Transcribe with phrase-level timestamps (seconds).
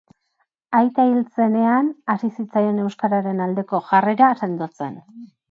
[0.77, 4.99] Aita hil zenean hasi zitzaion euskararen aldeko jarrera sendotzen.